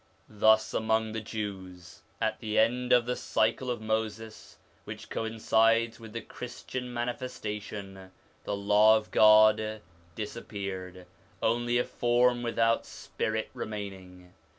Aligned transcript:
Thus 0.27 0.73
among 0.73 1.11
the 1.11 1.21
Jews, 1.21 2.01
at 2.19 2.39
the 2.39 2.57
end 2.57 2.91
of 2.91 3.05
the 3.05 3.15
cycle 3.15 3.69
of 3.69 3.81
Moses 3.81 4.57
which 4.83 5.11
coincides 5.11 5.99
with 5.99 6.11
the 6.13 6.21
Christian 6.21 6.91
manifestation, 6.91 8.09
the 8.43 8.55
Law 8.57 8.97
of 8.97 9.11
God 9.11 9.79
disappeared, 10.15 11.05
only 11.39 11.77
a 11.77 11.83
form 11.83 12.41
without 12.41 12.87
spirit 12.87 13.51
remaining. 13.53 14.33